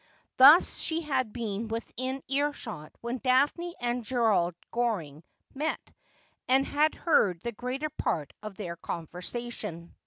Thus 0.37 0.79
she 0.79 1.01
had 1.01 1.31
been 1.31 1.67
within 1.67 2.23
ear 2.27 2.53
shot 2.53 2.91
when 3.01 3.19
Daphne 3.19 3.75
and 3.79 4.03
Gerald 4.03 4.55
Goring 4.71 5.23
met, 5.53 5.93
and 6.47 6.65
had 6.65 6.95
heard 6.95 7.39
the 7.41 7.51
greater 7.51 7.91
part 7.91 8.33
of 8.41 8.55
their 8.57 8.75
conversation. 8.77 9.93